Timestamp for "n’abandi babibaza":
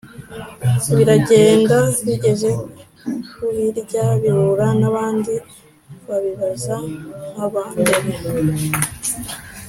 4.81-6.75